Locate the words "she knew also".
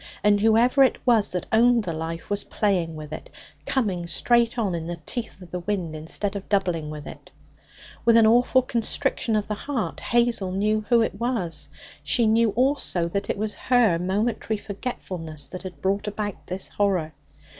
12.01-13.09